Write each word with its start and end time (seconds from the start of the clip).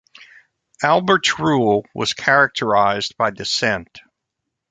Albert's 0.81 1.37
rule 1.37 1.85
was 1.93 2.13
characterised 2.13 3.15
by 3.17 3.29
dissent. 3.29 3.99